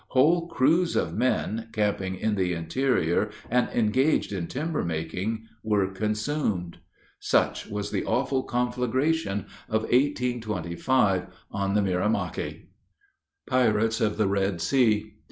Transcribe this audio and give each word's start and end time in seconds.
Whole 0.07 0.47
crews 0.47 0.95
of 0.95 1.13
men, 1.13 1.67
camping 1.73 2.15
in 2.15 2.33
the 2.33 2.53
interior, 2.53 3.29
and 3.51 3.69
engaged 3.69 4.33
in 4.33 4.47
timber 4.47 4.83
making, 4.83 5.47
were 5.61 5.89
consumed. 5.91 6.79
"Such 7.19 7.67
was 7.69 7.91
the 7.91 8.03
awful 8.05 8.41
conflagration 8.41 9.45
of 9.69 9.83
1825, 9.83 11.27
on 11.51 11.75
the 11.75 11.81
Mirimachi." 11.83 12.69
PIRATES 13.45 14.01
OF 14.01 14.17
THE 14.17 14.27
RED 14.27 14.59
SEA. 14.59 15.17